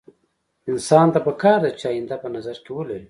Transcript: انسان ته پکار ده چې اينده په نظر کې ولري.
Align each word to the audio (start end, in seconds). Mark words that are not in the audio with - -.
انسان 0.71 1.07
ته 1.13 1.19
پکار 1.27 1.59
ده 1.63 1.71
چې 1.79 1.85
اينده 1.93 2.17
په 2.23 2.29
نظر 2.35 2.55
کې 2.63 2.71
ولري. 2.75 2.99